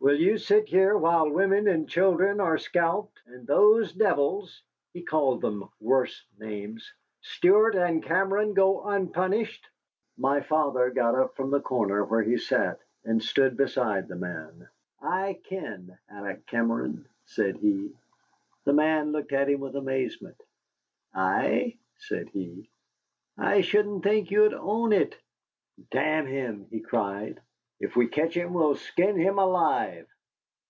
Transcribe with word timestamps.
Will 0.00 0.20
you 0.20 0.36
sit 0.36 0.68
here 0.68 0.98
while 0.98 1.30
women 1.30 1.66
and 1.66 1.88
children 1.88 2.38
are 2.38 2.58
scalped, 2.58 3.22
and 3.24 3.46
those 3.46 3.90
devils" 3.94 4.60
(he 4.92 5.00
called 5.02 5.40
them 5.40 5.66
worse 5.80 6.26
names) 6.38 6.92
"Stuart 7.22 7.74
and 7.74 8.02
Cameron 8.02 8.52
go 8.52 8.82
unpunished?" 8.84 9.66
My 10.18 10.42
father 10.42 10.90
got 10.90 11.14
up 11.14 11.34
from 11.36 11.50
the 11.50 11.62
corner 11.62 12.04
where 12.04 12.20
he 12.20 12.36
sat, 12.36 12.80
and 13.06 13.22
stood 13.22 13.56
beside 13.56 14.08
the 14.08 14.14
man. 14.16 14.68
"I 15.00 15.40
ken 15.42 15.98
Alec 16.10 16.44
Cameron," 16.48 17.08
said 17.24 17.56
he. 17.56 17.90
The 18.66 18.74
man 18.74 19.10
looked 19.12 19.32
at 19.32 19.48
him 19.48 19.60
with 19.60 19.74
amazement. 19.74 20.38
"Ay?" 21.14 21.78
said 21.96 22.28
he, 22.28 22.68
"I 23.38 23.62
shouldn't 23.62 24.02
think 24.02 24.30
you'd 24.30 24.52
own 24.52 24.92
it. 24.92 25.16
Damn 25.90 26.26
him," 26.26 26.66
he 26.70 26.80
cried, 26.80 27.40
"if 27.80 27.96
we 27.96 28.06
catch 28.06 28.34
him 28.34 28.54
we'll 28.54 28.76
skin 28.76 29.16
him 29.16 29.36
alive." 29.36 30.06